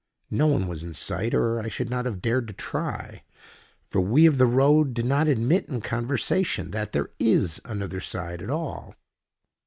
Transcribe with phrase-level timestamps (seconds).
[0.31, 3.21] No one was in sight, or I should not have dared to try.
[3.91, 8.41] For we of the road do not admit in conversation that there is another side
[8.41, 8.95] at all.